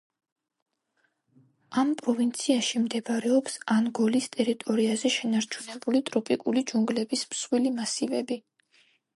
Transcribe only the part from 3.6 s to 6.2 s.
ანგოლის ტერიტორიაზე შენარჩუნებული